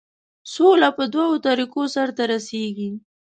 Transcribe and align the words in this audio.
سوله 0.53 0.89
په 0.97 1.03
دوو 1.13 1.33
طریقو 1.45 1.83
سرته 1.95 2.23
رسیږي. 2.31 2.89